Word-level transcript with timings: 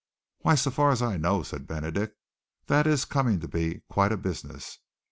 "Why 0.39 0.55
so 0.55 0.71
far 0.71 0.89
as 0.89 1.03
I 1.03 1.17
know," 1.17 1.43
said 1.43 1.67
Benedict, 1.67 2.17
"that 2.65 2.87
is 2.87 3.05
coming 3.05 3.39
to 3.41 3.47
be 3.47 3.83
quite 3.87 4.11
a 4.11 4.17
business. 4.17 4.79